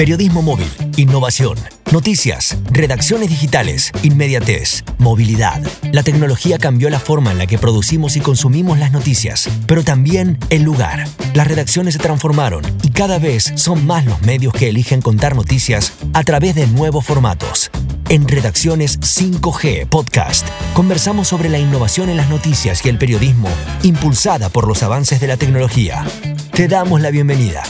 [0.00, 1.58] Periodismo móvil, innovación,
[1.92, 5.62] noticias, redacciones digitales, inmediatez, movilidad.
[5.92, 10.38] La tecnología cambió la forma en la que producimos y consumimos las noticias, pero también
[10.48, 11.06] el lugar.
[11.34, 15.92] Las redacciones se transformaron y cada vez son más los medios que eligen contar noticias
[16.14, 17.70] a través de nuevos formatos.
[18.08, 23.50] En Redacciones 5G Podcast conversamos sobre la innovación en las noticias y el periodismo
[23.82, 26.06] impulsada por los avances de la tecnología.
[26.52, 27.62] Te damos la bienvenida.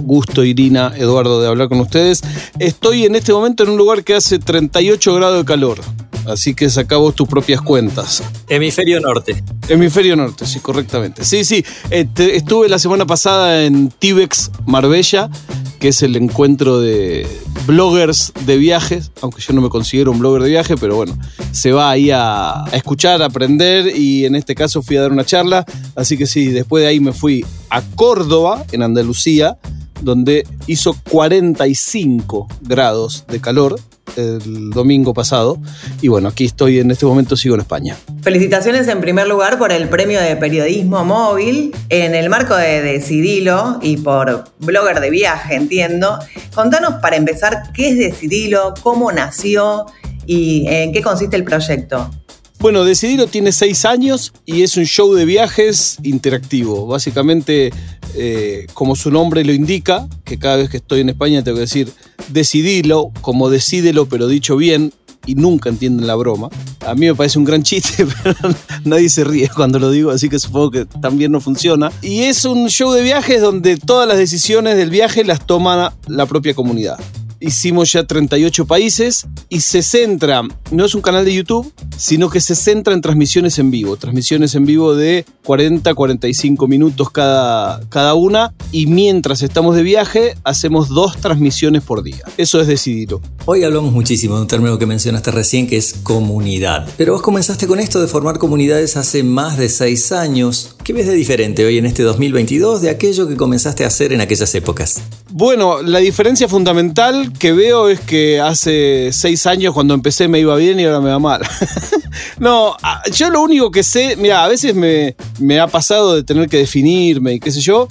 [0.00, 2.22] gusto, Irina, Eduardo, de hablar con ustedes.
[2.58, 5.80] Estoy en este momento en un lugar que hace 38 grados de calor,
[6.26, 8.22] así que saca vos tus propias cuentas.
[8.48, 9.42] Hemisferio Norte.
[9.68, 11.24] Hemisferio Norte, sí, correctamente.
[11.24, 15.30] Sí, sí, este, estuve la semana pasada en Tibex Marbella,
[15.78, 17.26] que es el encuentro de
[17.66, 21.18] bloggers de viajes, aunque yo no me considero un blogger de viaje, pero bueno,
[21.52, 25.12] se va ahí a, a escuchar, a aprender y en este caso fui a dar
[25.12, 25.64] una charla,
[25.96, 29.58] así que sí, después de ahí me fui a Córdoba, en Andalucía,
[30.02, 33.78] donde hizo 45 grados de calor
[34.16, 35.58] el domingo pasado.
[36.00, 37.96] Y bueno, aquí estoy en este momento, sigo en España.
[38.22, 43.78] Felicitaciones en primer lugar por el premio de periodismo móvil en el marco de Decidilo
[43.82, 46.18] y por blogger de viaje, entiendo.
[46.54, 49.86] Contanos para empezar qué es Decidilo, cómo nació
[50.26, 52.10] y en qué consiste el proyecto.
[52.58, 56.86] Bueno, Decidilo tiene seis años y es un show de viajes interactivo.
[56.86, 57.70] Básicamente,
[58.14, 61.62] eh, como su nombre lo indica, que cada vez que estoy en España tengo que
[61.62, 61.92] decir
[62.28, 64.92] decidilo, como decídelo, pero dicho bien,
[65.26, 66.48] y nunca entienden la broma.
[66.86, 70.28] A mí me parece un gran chiste, pero nadie se ríe cuando lo digo, así
[70.30, 71.92] que supongo que también no funciona.
[72.00, 76.26] Y es un show de viajes donde todas las decisiones del viaje las toma la
[76.26, 76.98] propia comunidad
[77.40, 82.40] hicimos ya 38 países y se centra, no es un canal de YouTube, sino que
[82.40, 88.14] se centra en transmisiones en vivo, transmisiones en vivo de 40, 45 minutos cada, cada
[88.14, 92.24] una y mientras estamos de viaje hacemos dos transmisiones por día.
[92.36, 93.20] Eso es decidirlo.
[93.44, 96.88] Hoy hablamos muchísimo de un término que mencionaste recién que es comunidad.
[96.96, 100.75] Pero vos comenzaste con esto de formar comunidades hace más de 6 años.
[100.86, 104.20] ¿Qué ves de diferente hoy en este 2022 de aquello que comenzaste a hacer en
[104.20, 105.02] aquellas épocas?
[105.32, 110.54] Bueno, la diferencia fundamental que veo es que hace seis años cuando empecé me iba
[110.54, 111.42] bien y ahora me va mal.
[112.38, 112.76] no,
[113.12, 116.58] yo lo único que sé, mira, a veces me, me ha pasado de tener que
[116.58, 117.88] definirme y qué sé yo,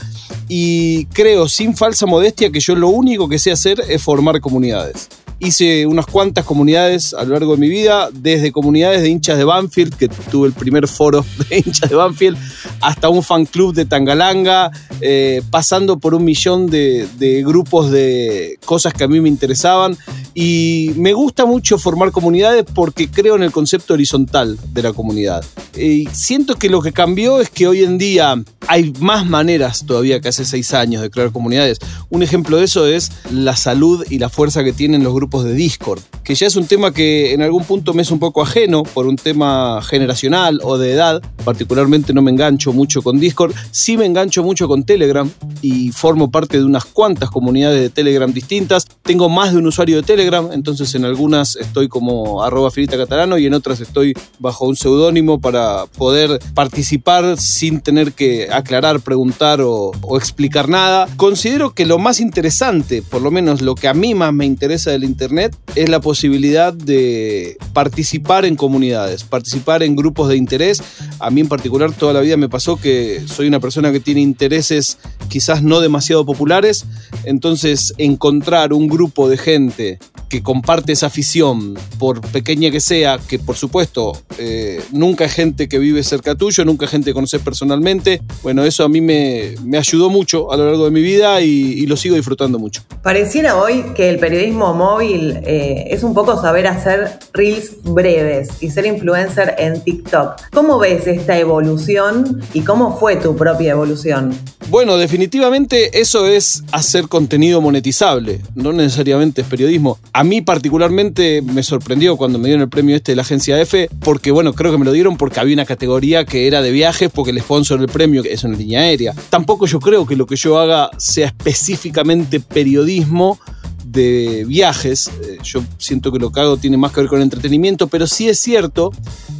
[0.47, 5.09] y creo sin falsa modestia que yo lo único que sé hacer es formar comunidades.
[5.39, 9.43] Hice unas cuantas comunidades a lo largo de mi vida, desde comunidades de hinchas de
[9.43, 12.37] Banfield, que tuve el primer foro de hinchas de Banfield,
[12.85, 14.69] hasta un fan club de Tangalanga,
[15.01, 19.97] eh, pasando por un millón de, de grupos de cosas que a mí me interesaban.
[20.37, 25.45] Y me gusta mucho formar comunidades porque creo en el concepto horizontal de la comunidad.
[25.77, 30.19] Y siento que lo que cambió es que hoy en día hay más maneras todavía
[30.19, 31.79] que hace seis años de crear comunidades.
[32.09, 35.53] Un ejemplo de eso es la salud y la fuerza que tienen los grupos de
[35.53, 38.83] Discord, que ya es un tema que en algún punto me es un poco ajeno
[38.83, 41.21] por un tema generacional o de edad.
[41.45, 45.29] Particularmente no me engancho mucho con Discord, sí me engancho mucho con Telegram
[45.61, 48.85] y formo parte de unas cuantas comunidades de Telegram distintas.
[49.01, 53.53] Tengo más de un usuario de Telegram entonces en algunas estoy como arroba y en
[53.53, 60.17] otras estoy bajo un seudónimo para poder participar sin tener que aclarar, preguntar o, o
[60.17, 61.07] explicar nada.
[61.15, 64.91] Considero que lo más interesante, por lo menos lo que a mí más me interesa
[64.91, 70.81] del Internet, es la posibilidad de participar en comunidades, participar en grupos de interés.
[71.19, 74.21] A mí en particular toda la vida me pasó que soy una persona que tiene
[74.21, 74.97] intereses
[75.29, 76.85] quizás no demasiado populares,
[77.23, 79.99] entonces encontrar un grupo de gente
[80.29, 85.67] que comparte esa afición, por pequeña que sea, que por supuesto eh, nunca es gente
[85.67, 89.55] que vive cerca tuyo, nunca es gente que conoces personalmente, bueno, eso a mí me,
[89.63, 92.81] me ayudó mucho a lo largo de mi vida y, lo sigo disfrutando mucho.
[93.03, 98.71] Pareciera hoy que el periodismo móvil eh, es un poco saber hacer reels breves y
[98.71, 100.49] ser influencer en TikTok.
[100.51, 104.35] ¿Cómo ves esta evolución y cómo fue tu propia evolución?
[104.69, 109.99] Bueno, definitivamente eso es hacer contenido monetizable, no necesariamente es periodismo.
[110.17, 113.89] A mí particularmente me sorprendió cuando me dieron el premio este de la agencia F,
[113.99, 117.11] porque bueno, creo que me lo dieron porque había una categoría que era de viajes,
[117.13, 119.13] porque el sponsor del premio es una línea aérea.
[119.29, 123.37] Tampoco yo creo que lo que yo haga sea específicamente periodismo,
[123.83, 125.11] de viajes.
[125.21, 128.29] Eh, yo siento que lo que hago tiene más que ver con entretenimiento, pero sí
[128.29, 128.93] es cierto,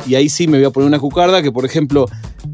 [0.06, 2.06] y ahí sí me voy a poner una cucarda, que por ejemplo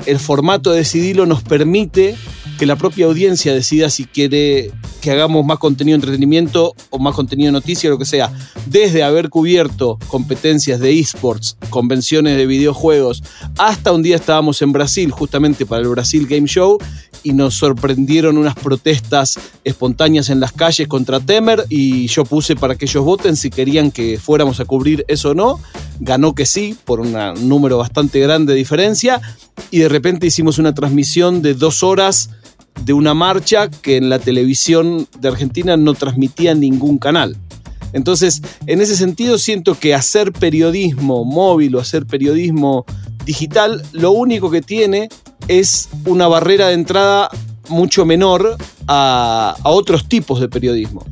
[0.06, 2.15] el formato de Decidilo nos permite
[2.62, 4.72] que la propia audiencia decida si quiere
[5.02, 8.31] que hagamos más contenido de entretenimiento o más contenido de noticia, lo que sea.
[8.68, 13.24] Desde haber cubierto competencias de esports, convenciones de videojuegos,
[13.58, 16.78] hasta un día estábamos en Brasil, justamente para el Brasil Game Show,
[17.24, 22.75] y nos sorprendieron unas protestas espontáneas en las calles contra Temer, y yo puse para
[22.75, 25.60] que ellos voten si querían que fuéramos a cubrir eso o no.
[26.00, 27.16] Ganó que sí, por un
[27.50, 29.19] número bastante grande de diferencia,
[29.72, 32.30] y de repente hicimos una transmisión de dos horas
[32.83, 37.38] de una marcha que en la televisión de Argentina no transmitía ningún canal.
[37.94, 42.86] Entonces, en ese sentido, siento que hacer periodismo móvil o hacer periodismo
[43.25, 45.10] digital, lo único que tiene
[45.48, 47.30] es una barrera de entrada
[47.69, 48.57] mucho menor
[48.88, 51.06] a, otros tipos de periodismo.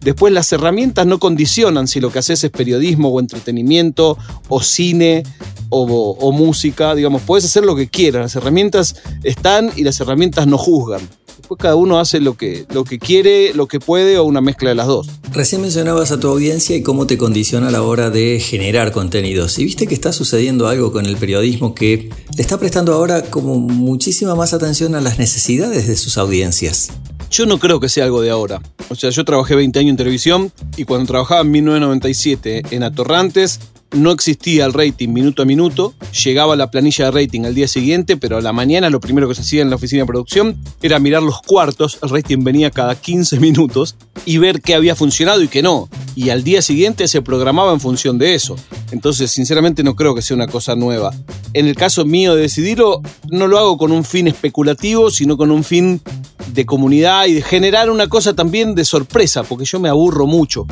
[0.00, 4.16] Después las herramientas no condicionan si lo que haces es periodismo o entretenimiento
[4.48, 5.24] o cine
[5.70, 10.56] o, música, digamos, puedes hacer lo que quieras, las herramientas están y las herramientas no
[10.56, 11.00] juzgan.
[11.36, 14.70] Después cada uno hace lo que, lo que quiere, lo que puede o una mezcla
[14.70, 15.08] de las dos.
[15.32, 19.58] Recién mencionabas a tu audiencia y cómo te condiciona a la hora de generar contenidos.
[19.58, 23.58] Y viste que está sucediendo algo con el periodismo que le está prestando ahora como
[23.58, 26.88] muchísima más atención a las necesidades de sus audiencias.
[27.30, 28.60] Yo no creo que sea algo de ahora.
[28.88, 33.60] O sea, yo trabajé 20 años en televisión y cuando trabajaba en 1997 en Atorrantes,
[33.92, 35.94] no existía el rating minuto a minuto,
[36.24, 39.34] llegaba la planilla de rating al día siguiente, pero a la mañana lo primero que
[39.34, 42.94] se hacía en la oficina de producción era mirar los cuartos, el rating venía cada
[42.94, 45.88] 15 minutos, y ver qué había funcionado y qué no.
[46.14, 48.56] Y al día siguiente se programaba en función de eso.
[48.90, 51.14] Entonces, sinceramente, no creo que sea una cosa nueva.
[51.54, 55.50] En el caso mío de decidirlo, no lo hago con un fin especulativo, sino con
[55.50, 56.00] un fin
[56.52, 60.66] de comunidad y de generar una cosa también de sorpresa, porque yo me aburro mucho.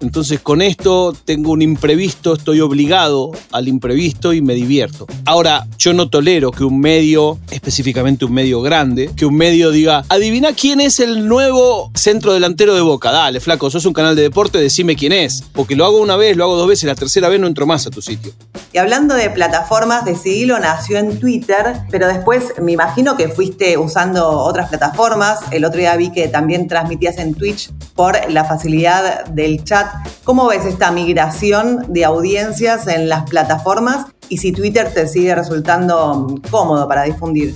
[0.00, 5.06] Entonces con esto tengo un imprevisto, estoy obligado al imprevisto y me divierto.
[5.24, 10.04] Ahora, yo no tolero que un medio, específicamente un medio grande, que un medio diga,
[10.08, 13.10] adivina quién es el nuevo centro delantero de Boca.
[13.10, 15.42] Dale, flaco, sos un canal de deporte, decime quién es.
[15.52, 17.86] Porque lo hago una vez, lo hago dos veces, la tercera vez no entro más
[17.86, 18.32] a tu sitio.
[18.72, 24.28] Y hablando de plataformas, Decidilo nació en Twitter, pero después me imagino que fuiste usando
[24.28, 25.40] otras plataformas.
[25.50, 29.88] El otro día vi que también transmitías en Twitch por la facilidad del chat.
[30.24, 32.04] ¿Cómo ves esta migración de
[32.86, 37.54] en las plataformas y si Twitter te sigue resultando cómodo para difundir?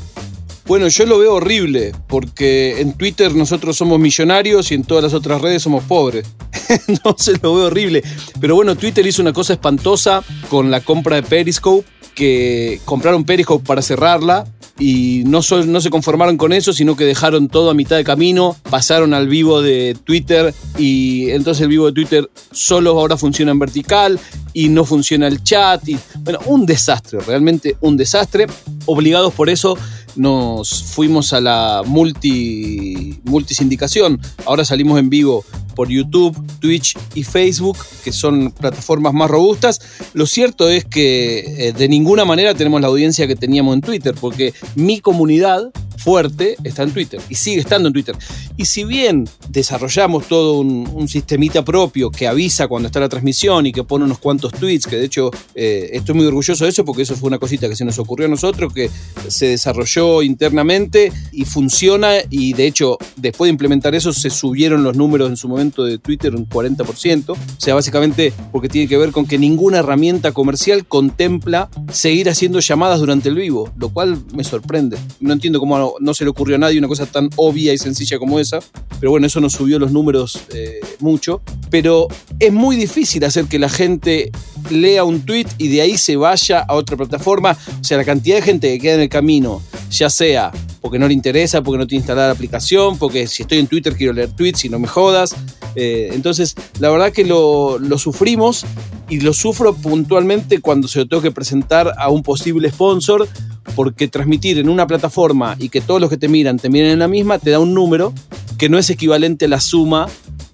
[0.67, 5.13] Bueno, yo lo veo horrible, porque en Twitter nosotros somos millonarios y en todas las
[5.13, 6.27] otras redes somos pobres.
[6.89, 8.03] Entonces lo veo horrible.
[8.41, 13.67] Pero bueno, Twitter hizo una cosa espantosa con la compra de Periscope, que compraron Periscope
[13.67, 14.47] para cerrarla
[14.79, 19.15] y no se conformaron con eso, sino que dejaron todo a mitad de camino, pasaron
[19.15, 24.19] al vivo de Twitter y entonces el vivo de Twitter solo ahora funciona en vertical
[24.55, 25.87] y no funciona el chat.
[25.87, 28.47] Y, bueno, un desastre, realmente un desastre.
[28.87, 29.77] Obligados por eso
[30.17, 34.21] nos fuimos a la multi, multisindicación.
[34.47, 35.45] Ahora salimos en vivo
[35.75, 39.81] por YouTube, Twitch y Facebook, que son plataformas más robustas.
[40.13, 44.15] Lo cierto es que eh, de ninguna manera tenemos la audiencia que teníamos en Twitter,
[44.19, 48.17] porque mi comunidad fuerte está en Twitter y sigue estando en Twitter.
[48.57, 53.73] Y si bien desarrollamos todo un, sistemita propio que avisa cuando está la transmisión y
[53.73, 57.03] que pone unos cuantos tweets, que de hecho eh, estoy muy orgulloso de eso porque
[57.03, 58.91] eso fue una cosita que se nos ocurrió a nosotros, que
[59.29, 64.97] se desarrolló internamente y funciona y de hecho después de implementar eso se subieron los
[64.97, 67.31] números en su momento de Twitter un 40%.
[67.31, 72.61] O sea, básicamente porque tiene que ver con que ninguna herramienta comercial contempla seguir haciendo
[72.61, 74.97] llamadas durante el vivo, lo cual me sorprende.
[75.21, 78.19] No entiendo cómo no, se le ocurrió a nadie una cosa tan obvia y sencilla
[78.19, 78.61] como esa.
[79.01, 81.43] Pero bueno, eso nos subió los números eh, mucho.
[81.71, 84.31] Pero es muy difícil hacer que la gente
[84.71, 87.57] lea un tweet y de ahí se vaya a otra plataforma.
[87.81, 90.53] O sea, la cantidad de gente que queda en el camino, ya sea
[90.85, 93.97] porque no le interesa, porque no tiene instalada la aplicación, porque si estoy en Twitter
[93.97, 95.35] quiero leer tweets y no me jodas.
[95.77, 98.67] Eh, entonces, la verdad que lo, lo, sufrimos
[99.09, 103.27] y lo sufro puntualmente cuando se lo tengo que presentar a un posible sponsor
[103.75, 106.99] porque transmitir en una plataforma y que todos los que te miran te miren en
[106.99, 108.13] la misma te da un número
[108.59, 110.07] que no es equivalente a la suma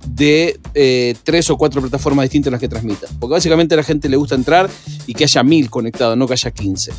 [0.06, 3.06] de eh, tres o cuatro plataformas distintas en las que transmita.
[3.18, 4.70] Porque básicamente a la gente le gusta entrar
[5.06, 6.92] y que haya mil conectados, no que haya 15.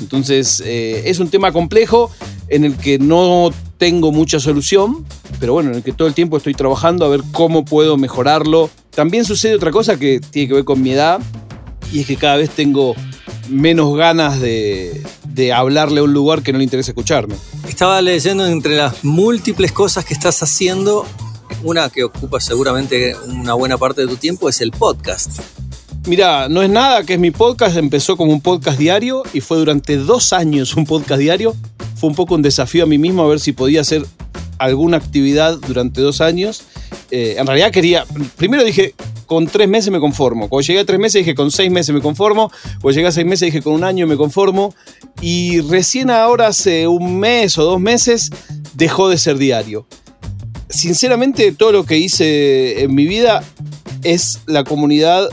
[0.00, 2.10] Entonces eh, es un tema complejo
[2.48, 5.04] en el que no tengo mucha solución,
[5.40, 8.70] pero bueno, en el que todo el tiempo estoy trabajando a ver cómo puedo mejorarlo.
[8.90, 11.20] También sucede otra cosa que tiene que ver con mi edad
[11.92, 12.94] y es que cada vez tengo
[13.48, 15.02] menos ganas de,
[15.34, 17.34] de hablarle a un lugar que no le interesa escucharme.
[17.68, 21.06] Estaba leyendo entre las múltiples cosas que estás haciendo,
[21.62, 25.40] una que ocupa seguramente una buena parte de tu tiempo es el podcast.
[26.06, 29.56] Mira, no es nada que es mi podcast, empezó como un podcast diario y fue
[29.56, 31.56] durante dos años un podcast diario.
[31.96, 34.04] Fue un poco un desafío a mí mismo a ver si podía hacer
[34.58, 36.62] alguna actividad durante dos años.
[37.16, 38.04] Eh, en realidad quería,
[38.34, 38.92] primero dije,
[39.26, 40.48] con tres meses me conformo.
[40.48, 42.50] Cuando llegué a tres meses dije con seis meses me conformo.
[42.80, 44.74] Cuando llegué a seis meses dije con un año me conformo.
[45.20, 48.30] Y recién ahora, hace un mes o dos meses,
[48.74, 49.86] dejó de ser diario.
[50.68, 53.44] Sinceramente, todo lo que hice en mi vida
[54.02, 55.28] es la comunidad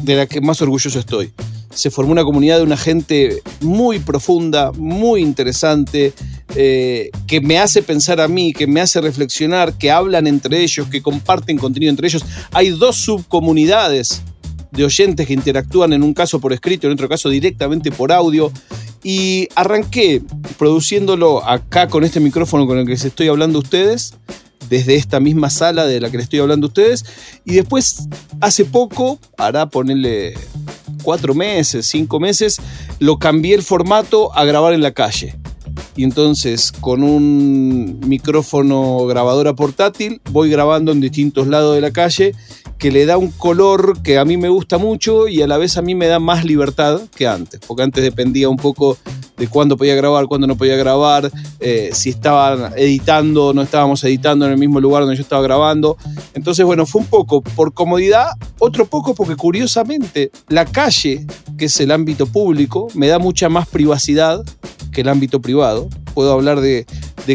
[0.00, 1.32] de la que más orgulloso estoy.
[1.72, 6.12] Se formó una comunidad de una gente muy profunda, muy interesante,
[6.54, 10.86] eh, que me hace pensar a mí, que me hace reflexionar, que hablan entre ellos,
[10.88, 12.24] que comparten contenido entre ellos.
[12.52, 14.22] Hay dos subcomunidades
[14.70, 18.52] de oyentes que interactúan en un caso por escrito, en otro caso directamente por audio.
[19.02, 20.22] Y arranqué
[20.58, 24.14] produciéndolo acá con este micrófono con el que les estoy hablando a ustedes,
[24.68, 27.04] desde esta misma sala de la que les estoy hablando a ustedes.
[27.44, 28.08] Y después,
[28.40, 30.34] hace poco, hará ponerle
[31.02, 32.58] cuatro meses, cinco meses,
[32.98, 35.34] lo cambié el formato a grabar en la calle
[35.96, 42.34] y entonces con un micrófono grabadora portátil voy grabando en distintos lados de la calle
[42.78, 45.76] que le da un color que a mí me gusta mucho y a la vez
[45.76, 48.98] a mí me da más libertad que antes, porque antes dependía un poco
[49.42, 54.04] de cuándo podía grabar, cuándo no podía grabar, eh, si estaban editando o no estábamos
[54.04, 55.96] editando en el mismo lugar donde yo estaba grabando.
[56.34, 58.26] Entonces, bueno, fue un poco por comodidad,
[58.60, 61.26] otro poco porque curiosamente la calle,
[61.58, 64.44] que es el ámbito público, me da mucha más privacidad
[64.92, 65.88] que el ámbito privado.
[66.14, 66.86] Puedo hablar de,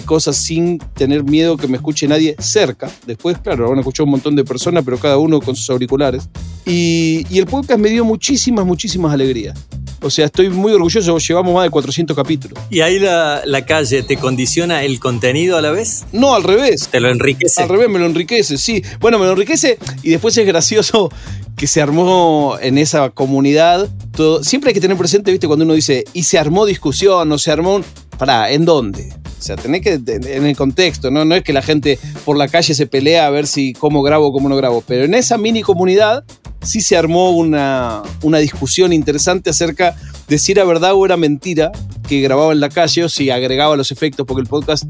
[0.05, 2.89] cosas sin tener miedo que me escuche nadie cerca.
[3.05, 6.29] Después, claro, van a escuchar un montón de personas, pero cada uno con sus auriculares.
[6.65, 9.59] Y, y el podcast me dio muchísimas, muchísimas alegrías.
[10.01, 12.59] O sea, estoy muy orgulloso, llevamos más de 400 capítulos.
[12.69, 16.05] ¿Y ahí la, la, calle te condiciona el contenido a la vez?
[16.11, 16.87] No, al revés.
[16.89, 17.61] ¿Te lo enriquece?
[17.61, 18.83] Al revés, me lo enriquece, sí.
[18.99, 21.09] Bueno, me lo enriquece y después es gracioso
[21.55, 23.89] que se armó en esa comunidad.
[24.15, 27.37] Todo, siempre hay que tener presente, viste, cuando uno dice, y se armó discusión, o
[27.37, 27.81] se armó...
[28.17, 29.13] Pará, ¿en dónde?
[29.39, 31.23] O sea, tenés que, en el contexto, ¿no?
[31.23, 34.27] No es que la gente por la calle se pelea a ver si cómo grabo
[34.27, 36.23] o cómo no grabo, pero en esa mini comunidad
[36.61, 39.95] sí se armó una, una discusión interesante acerca
[40.27, 41.71] de si era verdad o era mentira
[42.07, 44.85] que grababa en la calle o si agregaba los efectos, porque el podcast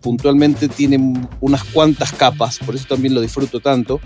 [0.00, 0.98] puntualmente tiene
[1.40, 4.00] unas cuantas capas, por eso también lo disfruto tanto,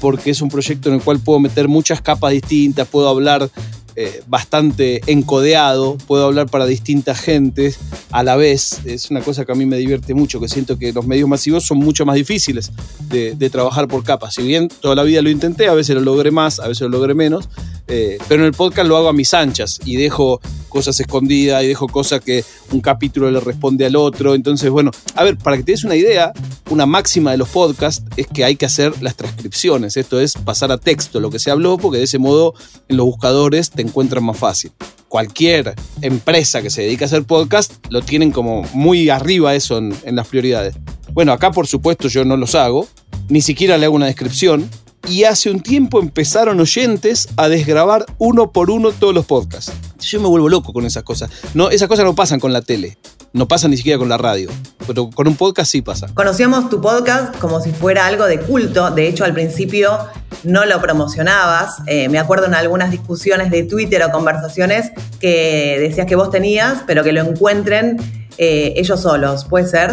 [0.00, 3.50] porque es un proyecto en el cual puedo meter muchas capas distintas, puedo hablar
[3.98, 7.78] eh, bastante encodeado, puedo hablar para distintas gentes
[8.10, 8.80] a la vez.
[8.84, 11.64] Es una cosa que a mí me divierte mucho, que siento que los medios masivos
[11.64, 12.72] son mucho más difíciles
[13.08, 14.34] de, trabajar por capas.
[14.34, 16.90] Si bien toda la vida lo intenté, a veces lo logré más, a veces lo
[16.90, 17.48] logré menos,
[17.88, 21.68] Eh, pero en el podcast lo hago a mis anchas y dejo cosas escondidas y
[21.68, 24.34] dejo cosas que un capítulo le responde al otro.
[24.34, 26.32] Entonces, bueno, a ver, para que te des una idea,
[26.70, 29.96] una máxima de los podcasts es que hay que hacer las transcripciones.
[29.96, 32.54] Esto es pasar a texto lo que se habló, porque de ese modo
[32.88, 34.72] en los buscadores te encuentran más fácil.
[35.08, 39.94] Cualquier empresa que se dedica a hacer podcast lo tienen como muy arriba eso en,
[40.04, 40.74] en las prioridades.
[41.12, 42.86] Bueno, acá por supuesto yo no los hago,
[43.28, 44.68] ni siquiera le hago una descripción,
[45.06, 49.72] y hace un tiempo empezaron oyentes a desgrabar uno por uno todos los podcasts.
[50.00, 51.30] Yo me vuelvo loco con esas cosas.
[51.54, 52.98] No, esas cosas no pasan con la tele,
[53.32, 54.50] no pasan ni siquiera con la radio,
[54.86, 56.08] pero con un podcast sí pasa.
[56.14, 59.98] Conocíamos tu podcast como si fuera algo de culto, de hecho al principio
[60.44, 61.76] no lo promocionabas.
[61.86, 66.82] Eh, me acuerdo en algunas discusiones de Twitter o conversaciones que decías que vos tenías,
[66.86, 67.96] pero que lo encuentren
[68.38, 69.92] eh, ellos solos, ¿puede ser?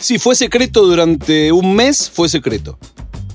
[0.00, 2.78] Sí, fue secreto durante un mes, fue secreto.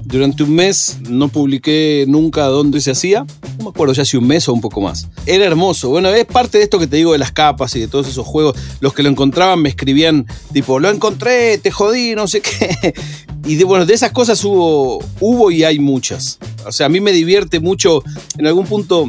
[0.03, 3.25] Durante un mes no publiqué nunca dónde se hacía.
[3.57, 5.07] No me acuerdo ya si un mes o un poco más.
[5.25, 5.89] Era hermoso.
[5.89, 8.25] Bueno, es parte de esto que te digo de las capas y de todos esos
[8.25, 8.55] juegos.
[8.79, 12.93] Los que lo encontraban me escribían tipo, lo encontré, te jodí, no sé qué.
[13.45, 16.39] Y de, bueno, de esas cosas hubo, hubo y hay muchas.
[16.65, 18.03] O sea, a mí me divierte mucho.
[18.37, 19.07] En algún punto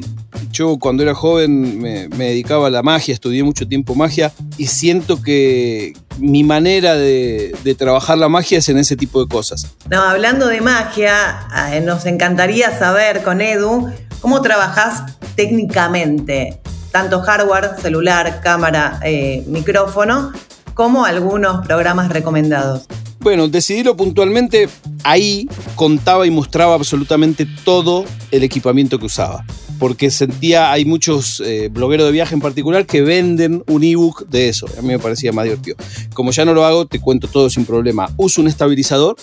[0.51, 4.67] yo cuando era joven me, me, dedicaba a la magia, estudié mucho tiempo magia y
[4.67, 9.67] siento que mi manera de, de, trabajar la magia es en ese tipo de cosas.
[9.91, 15.03] No, hablando de magia, eh, nos encantaría saber con Edu cómo trabajas
[15.35, 16.61] técnicamente,
[16.91, 20.33] tanto hardware, celular, cámara, eh, micrófono,
[20.75, 22.87] como algunos programas recomendados.
[23.21, 24.69] Bueno, decidirlo puntualmente,
[25.05, 29.45] ahí contaba y mostraba absolutamente todo el equipamiento que usaba
[29.83, 34.49] porque sentía, hay muchos eh, blogueros de viaje en particular que venden un ebook de
[34.49, 34.69] eso.
[34.79, 35.77] A mí me parecía más divertido.
[36.15, 38.09] Como ya no lo hago, te cuento todo sin problema.
[38.17, 39.17] Uso un estabilizador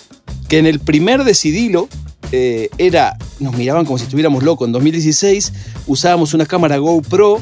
[0.50, 1.88] que en el primer decidilo
[2.30, 4.66] eh, era, nos miraban como si estuviéramos locos.
[4.68, 5.50] En 2016
[5.86, 7.40] usábamos una cámara GoPro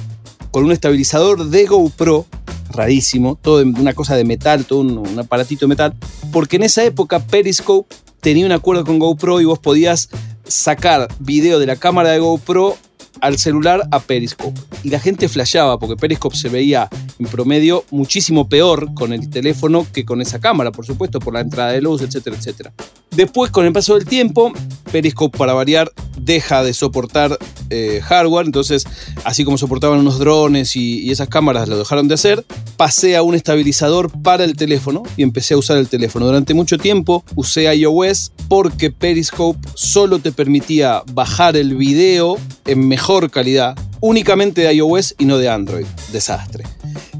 [0.53, 2.25] con un estabilizador de GoPro
[2.71, 5.93] rarísimo, todo una cosa de metal, todo un, un, aparatito de metal,
[6.31, 10.09] porque en esa época Periscope tenía un acuerdo con GoPro y vos podías
[10.47, 12.77] sacar video de la cámara de GoPro
[13.21, 14.59] al celular a Periscope.
[14.83, 19.87] Y la gente flasheaba porque Periscope se veía en promedio muchísimo peor con el teléfono
[19.93, 22.73] que con esa cámara, por supuesto, por la entrada de luz, etcétera, etcétera.
[23.11, 24.53] Después, con el paso del tiempo,
[24.93, 27.37] Periscope, para variar, deja de soportar
[27.71, 28.87] eh, hardware, entonces,
[29.25, 32.45] así como soportaban unos drones y, y, esas cámaras lo dejaron de hacer,
[32.79, 36.27] pasé a un estabilizador para el teléfono y empecé a usar el teléfono.
[36.27, 43.33] Durante mucho tiempo usé iOS porque Periscope solo te permitía bajar el video en mejor
[43.33, 45.87] calidad, únicamente de iOS y no de Android.
[46.13, 46.65] Desastre.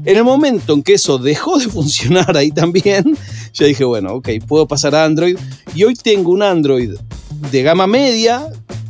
[0.05, 3.17] En el momento en que eso dejó de funcionar ahí también,
[3.53, 5.37] ya dije, bueno, ok, puedo pasar a Android.
[5.75, 6.91] Y hoy tengo un Android
[7.51, 8.47] de gama media,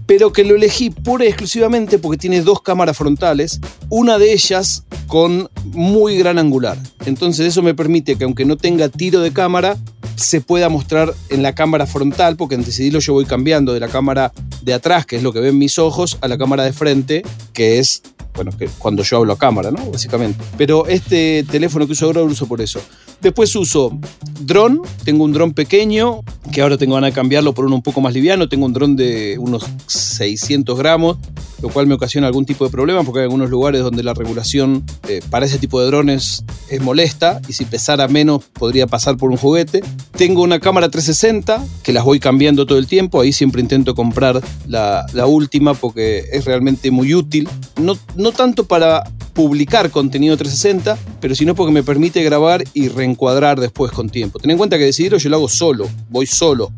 [0.10, 4.84] pero que lo elegí pura y exclusivamente porque tiene dos cámaras frontales, una de ellas
[5.06, 6.80] con muy gran angular.
[7.06, 9.78] Entonces eso me permite que aunque no tenga tiro de cámara,
[10.16, 13.88] se pueda mostrar en la cámara frontal, porque en decidirlo yo voy cambiando de la
[13.88, 14.32] cámara
[14.64, 17.22] de atrás, que es lo que ven mis ojos, a la cámara de frente,
[17.54, 18.02] que es
[18.34, 19.92] bueno, que cuando yo hablo a cámara, ¿no?
[19.92, 20.44] Básicamente.
[20.58, 22.82] Pero este teléfono que uso ahora lo uso por eso.
[23.22, 23.98] Después uso
[24.40, 26.22] dron, tengo un dron pequeño,
[26.54, 28.96] que ahora tengo ganas de cambiarlo por uno un poco más liviano, tengo un dron
[28.96, 31.18] de unos 600 gramos,
[31.62, 34.84] lo cual me ocasiona algún tipo de problema porque hay algunos lugares donde la regulación
[35.10, 39.30] eh, para ese tipo de drones es molesta y si pesara menos podría pasar por
[39.32, 39.84] un juguete.
[40.18, 44.42] Tengo una cámara 360 que las voy cambiando todo el tiempo, ahí siempre intento comprar
[44.68, 47.50] la, la última porque es realmente muy útil.
[47.76, 49.04] No, no tanto para
[49.40, 54.40] publicar contenido 360, pero sino porque me permite grabar y reencuadrar después con tiempo.
[54.40, 56.72] Ten en cuenta que decidirlo yo lo hago solo, voy solo.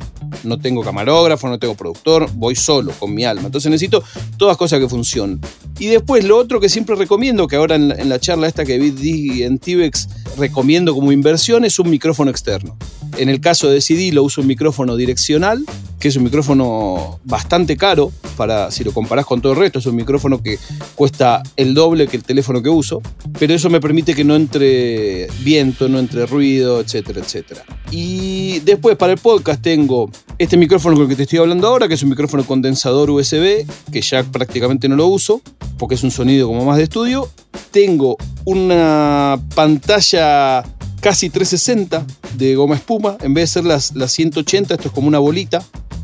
[0.43, 3.47] No tengo camarógrafo, no tengo productor, voy solo, con mi alma.
[3.47, 4.03] Entonces necesito
[4.37, 5.41] todas cosas que funcionen.
[5.77, 8.63] Y después lo otro que siempre recomiendo, que ahora en la, en la charla esta
[8.65, 12.77] que vi en Tibex recomiendo como inversión, es un micrófono externo.
[13.17, 15.65] En el caso de CD lo uso un micrófono direccional,
[16.01, 19.85] que es un micrófono bastante caro, para, si lo comparás con todo el resto, es
[19.85, 20.57] un micrófono que
[20.95, 23.03] cuesta el doble que el teléfono que uso,
[23.37, 27.63] pero eso me permite que no entre viento, no entre ruido, etcétera, etcétera.
[27.91, 30.09] Y después para el podcast tengo
[30.39, 33.67] este micrófono con el que te estoy hablando ahora, que es un micrófono condensador USB,
[33.91, 35.41] que ya prácticamente no lo uso,
[35.77, 37.29] porque es un sonido como más de estudio.
[37.69, 40.63] Tengo una pantalla
[40.99, 42.05] casi 360
[42.37, 45.63] de goma espuma, en vez de ser las, las 180, esto es como una bolita.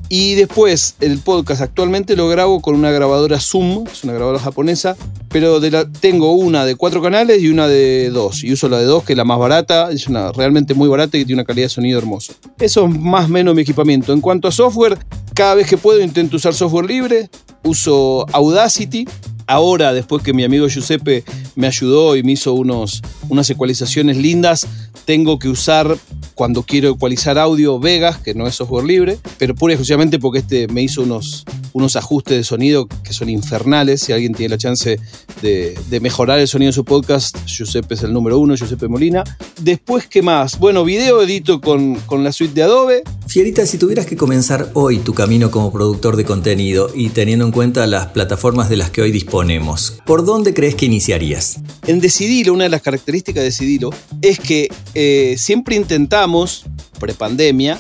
[0.09, 4.95] Y después el podcast actualmente lo grabo con una grabadora Zoom, es una grabadora japonesa,
[5.29, 5.59] pero
[5.99, 8.43] tengo una de cuatro canales y una de dos.
[8.43, 11.17] Y uso la de dos, que es la más barata, es una realmente muy barata
[11.17, 12.33] y tiene una calidad de sonido hermoso.
[12.59, 14.13] Eso es más o menos mi equipamiento.
[14.13, 14.97] En cuanto a software,
[15.33, 17.29] cada vez que puedo intento usar software libre.
[17.63, 19.05] uso Audacity.
[19.47, 21.23] Ahora, después que mi amigo Giuseppe
[21.55, 24.67] me ayudó y me hizo unos, unas ecualizaciones lindas,
[25.05, 25.97] tengo que usar
[26.35, 30.39] cuando quiero ecualizar audio Vegas, que no es software libre, pero pura y exclusivamente porque
[30.39, 31.45] este me hizo unos,
[31.77, 34.01] unos ajustes de sonido que son infernales.
[34.01, 34.99] Si alguien tiene la chance
[35.41, 39.23] de, de, mejorar el sonido de su podcast, Giuseppe es el número uno, Giuseppe Molina.
[39.61, 40.57] Después, ¿qué más?
[40.57, 43.03] Bueno, video edito con, con la suite de Adobe.
[43.27, 47.51] Fierita, si tuvieras que comenzar hoy tu camino como productor de contenido y teniendo en
[47.51, 51.59] cuenta las plataformas de las que hoy disponemos, ¿por dónde crees que iniciarías?
[51.85, 56.65] En Decidilo, una de las características de Decidilo es que eh, siempre intentamos,
[56.99, 57.77] prepandemia,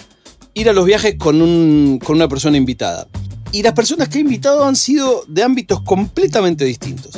[0.53, 3.07] ir a los viajes con, un, con una persona invitada.
[3.51, 7.13] Y las personas que he invitado han sido de ámbitos completamente distintos.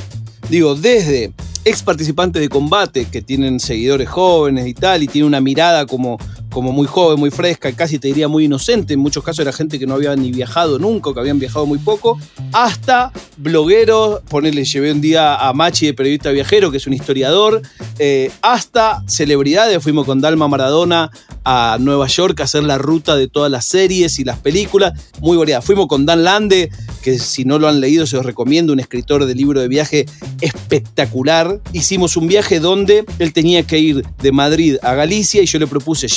[0.50, 1.34] Digo, desde
[1.66, 6.18] ex participantes de combate que tienen seguidores jóvenes y tal, y tienen una mirada como,
[6.52, 8.94] como muy joven, muy fresca, casi te diría muy inocente.
[8.94, 11.80] En muchos casos era gente que no había ni viajado nunca, que habían viajado muy
[11.80, 12.20] poco,
[12.52, 17.62] hasta blogueros, ponerle, llevé un día a Machi de periodista viajero, que es un historiador,
[18.00, 21.12] eh, hasta celebridades, fuimos con Dalma Maradona
[21.44, 25.38] a Nueva York a hacer la ruta de todas las series y las películas, muy
[25.38, 25.62] variada.
[25.62, 26.70] Fuimos con Dan Lande,
[27.02, 30.06] que si no lo han leído se los recomiendo, un escritor de libro de viaje
[30.42, 31.60] espectacular.
[31.74, 35.68] Hicimos un viaje donde él tenía que ir de Madrid a Galicia y yo le
[35.68, 36.08] propuse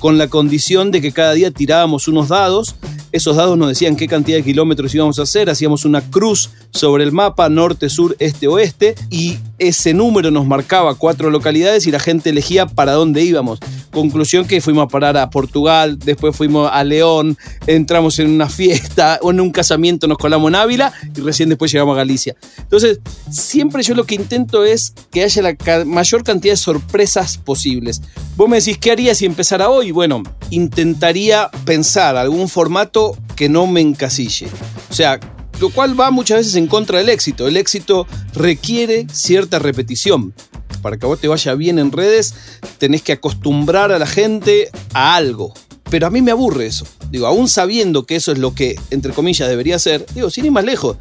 [0.00, 2.74] con la condición de que cada día tirábamos unos dados.
[3.12, 7.04] Esos dados nos decían qué cantidad de kilómetros íbamos a hacer, hacíamos una cruz sobre
[7.04, 12.00] el mapa, norte, sur, este, oeste, y ese número nos marcaba cuatro localidades y la
[12.00, 13.60] gente elegía para dónde íbamos.
[13.96, 19.18] Conclusión que fuimos a parar a Portugal, después fuimos a León, entramos en una fiesta
[19.22, 22.36] o en un casamiento, nos colamos en Ávila y recién después llegamos a Galicia.
[22.58, 28.02] Entonces, siempre yo lo que intento es que haya la mayor cantidad de sorpresas posibles.
[28.36, 29.92] Vos me decís, ¿qué haría si empezara hoy?
[29.92, 34.48] Bueno, intentaría pensar algún formato que no me encasille.
[34.90, 35.18] O sea,
[35.60, 37.48] lo cual va muchas veces en contra del éxito.
[37.48, 40.34] El éxito requiere cierta repetición.
[40.82, 42.34] Para que vos te vaya bien en redes,
[42.78, 45.54] tenés que acostumbrar a la gente a algo.
[45.90, 46.86] Pero a mí me aburre eso.
[47.10, 50.52] Digo, aún sabiendo que eso es lo que, entre comillas, debería ser, digo, sin ir
[50.52, 50.96] más lejos.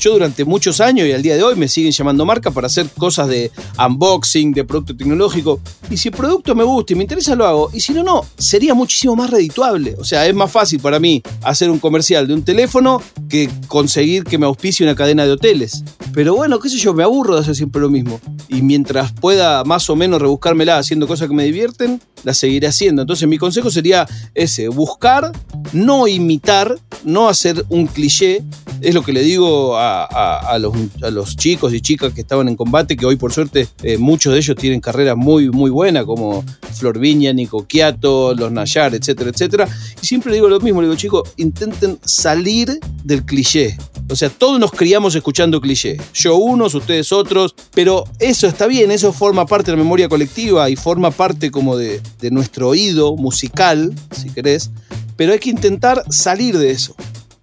[0.00, 2.88] Yo durante muchos años y al día de hoy me siguen llamando marca para hacer
[2.96, 5.60] cosas de unboxing, de producto tecnológico.
[5.90, 7.70] Y si el producto me gusta y me interesa, lo hago.
[7.74, 9.96] Y si no, no, sería muchísimo más redituable.
[9.98, 14.24] O sea, es más fácil para mí hacer un comercial de un teléfono que conseguir
[14.24, 15.84] que me auspicie una cadena de hoteles.
[16.14, 18.20] Pero bueno, qué sé yo, me aburro de hacer siempre lo mismo.
[18.48, 23.02] Y mientras pueda más o menos rebuscármela haciendo cosas que me divierten, la seguiré haciendo.
[23.02, 25.32] Entonces mi consejo sería ese, buscar,
[25.72, 28.42] no imitar, no hacer un cliché.
[28.80, 32.48] Es lo que le digo a, a, los, a los, chicos y chicas que estaban
[32.48, 36.04] en combate, que hoy por suerte eh, muchos de ellos tienen carreras muy, muy buenas,
[36.06, 39.68] como Flor Viña, Nico Quiato, los Nayar, etcétera, etcétera.
[40.02, 43.76] Y siempre digo lo mismo, le digo, chicos, intenten salir del cliché.
[44.08, 45.98] O sea, todos nos criamos escuchando cliché.
[46.14, 50.70] Yo unos, ustedes otros, pero eso está bien, eso forma parte de la memoria colectiva
[50.70, 54.70] y forma parte como de, de nuestro oído musical, si querés,
[55.16, 56.94] pero hay que intentar salir de eso.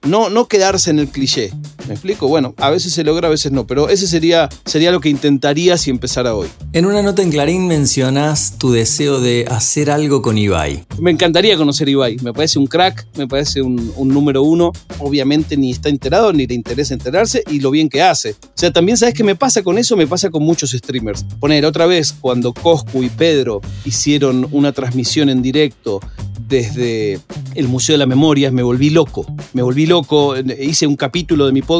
[0.04, 1.52] No, no quedarse en el cliché.
[1.88, 2.28] ¿Me explico?
[2.28, 5.78] Bueno, a veces se logra, a veces no, pero ese sería, sería lo que intentaría
[5.78, 6.48] si empezara hoy.
[6.74, 10.84] En una nota en Clarín mencionás tu deseo de hacer algo con Ibai.
[11.00, 12.18] Me encantaría conocer a Ibai.
[12.22, 14.74] Me parece un crack, me parece un, un número uno.
[15.00, 18.32] Obviamente ni está enterado, ni le interesa enterarse y lo bien que hace.
[18.32, 21.24] O sea, también sabes qué me pasa con eso, me pasa con muchos streamers.
[21.40, 26.02] Poner otra vez cuando Coscu y Pedro hicieron una transmisión en directo
[26.48, 27.20] desde
[27.56, 31.52] el Museo de la Memoria, me volví loco, me volví loco, hice un capítulo de
[31.52, 31.77] mi podcast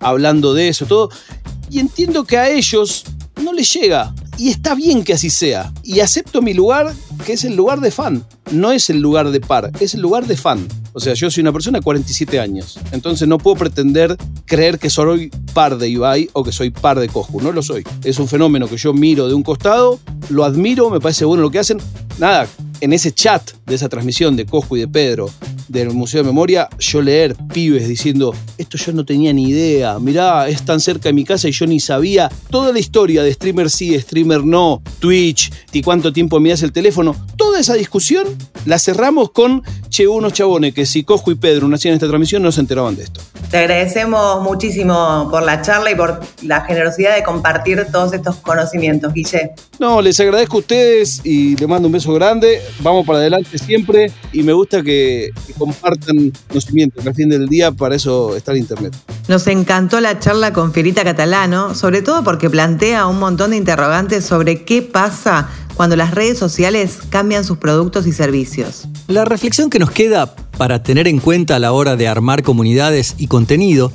[0.00, 1.10] hablando de eso, todo,
[1.70, 3.04] y entiendo que a ellos
[3.42, 6.94] no les llega, y está bien que así sea, y acepto mi lugar,
[7.26, 10.26] que es el lugar de fan, no es el lugar de par, es el lugar
[10.26, 10.66] de fan.
[10.92, 14.90] O sea, yo soy una persona de 47 años, entonces no puedo pretender creer que
[14.90, 17.84] soy par de Ibai o que soy par de Coscu, no lo soy.
[18.04, 21.50] Es un fenómeno que yo miro de un costado, lo admiro, me parece bueno lo
[21.50, 21.78] que hacen.
[22.18, 22.48] Nada,
[22.80, 25.30] en ese chat de esa transmisión de Coscu y de Pedro
[25.68, 30.48] del Museo de Memoria, yo leer pibes diciendo, esto yo no tenía ni idea, mirá,
[30.48, 33.70] es tan cerca de mi casa y yo ni sabía toda la historia de streamer
[33.70, 38.26] sí, streamer no, Twitch, y cuánto tiempo me das el teléfono, toda esa discusión
[38.64, 42.42] la cerramos con, che, unos chabones que si Coscu y Pedro no hacían esta transmisión
[42.42, 43.20] no se enteraban de esto.
[43.50, 49.12] Te agradecemos muchísimo por la charla y por la generosidad de compartir todos estos conocimientos,
[49.14, 49.52] Guille.
[49.78, 52.60] No, les agradezco a ustedes y les mando un beso grande.
[52.80, 57.46] Vamos para adelante siempre y me gusta que, que compartan conocimiento, que al fin del
[57.48, 58.94] día para eso está el Internet.
[59.28, 64.24] Nos encantó la charla con Fierita Catalano, sobre todo porque plantea un montón de interrogantes
[64.24, 68.88] sobre qué pasa cuando las redes sociales cambian sus productos y servicios.
[69.06, 73.14] La reflexión que nos queda para tener en cuenta a la hora de armar comunidades
[73.16, 73.92] y contenido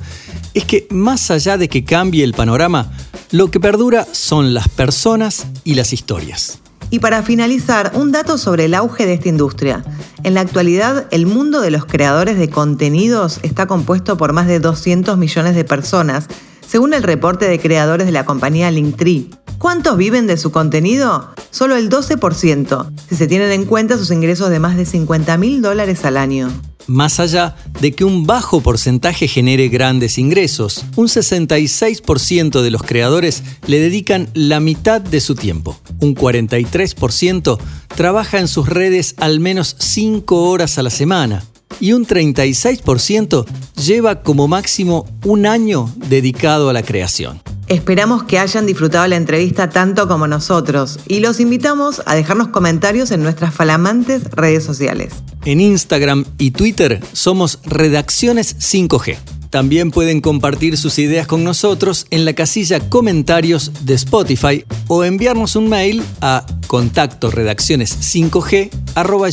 [0.54, 2.90] es que más allá de que cambie el panorama,
[3.32, 6.63] lo que perdura son las personas y las historias.
[6.94, 9.82] Y para finalizar, un dato sobre el auge de esta industria.
[10.22, 14.60] En la actualidad, el mundo de los creadores de contenidos está compuesto por más de
[14.60, 16.28] 200 millones de personas,
[16.64, 19.28] según el reporte de creadores de la compañía Linktree.
[19.58, 21.34] ¿Cuántos viven de su contenido?
[21.50, 25.62] Solo el 12%, si se tienen en cuenta sus ingresos de más de 50 mil
[25.62, 26.48] dólares al año.
[26.86, 33.42] Más allá de que un bajo porcentaje genere grandes ingresos, un 66% de los creadores
[33.66, 35.78] le dedican la mitad de su tiempo.
[36.00, 37.58] Un 43%
[37.94, 41.42] trabaja en sus redes al menos 5 horas a la semana.
[41.80, 43.46] Y un 36%
[43.82, 47.40] lleva como máximo un año dedicado a la creación.
[47.74, 53.10] Esperamos que hayan disfrutado la entrevista tanto como nosotros y los invitamos a dejarnos comentarios
[53.10, 55.12] en nuestras flamantes redes sociales.
[55.44, 59.16] En Instagram y Twitter somos Redacciones 5G.
[59.50, 65.56] También pueden compartir sus ideas con nosotros en la casilla comentarios de Spotify o enviarnos
[65.56, 68.70] un mail a contacto redacciones5g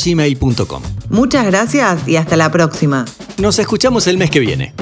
[0.03, 0.81] gmail.com.
[1.11, 3.05] Muchas gracias y hasta la próxima.
[3.37, 4.73] Nos escuchamos el mes que viene.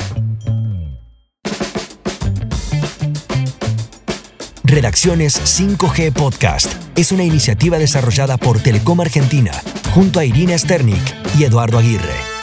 [4.79, 9.51] Redacciones 5G Podcast es una iniciativa desarrollada por Telecom Argentina
[9.93, 11.03] junto a Irina Sternik
[11.37, 12.38] y Eduardo Aguirre.